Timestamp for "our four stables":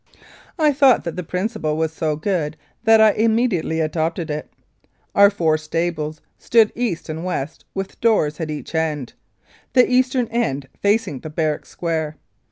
5.13-6.21